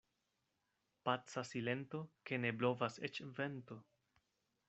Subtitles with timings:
[1.09, 2.01] Paca silento,
[2.31, 3.81] ke ne blovas eĉ vento.